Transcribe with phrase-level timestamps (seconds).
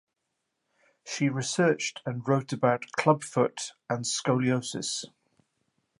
[1.05, 5.05] She researched and wrote about clubfoot and scoliosis.